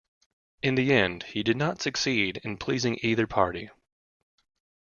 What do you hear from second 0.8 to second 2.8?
end, he did not succeed in